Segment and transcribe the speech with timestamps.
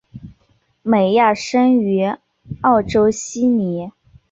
[0.81, 2.11] 美亚生于
[2.61, 3.91] 澳洲悉尼。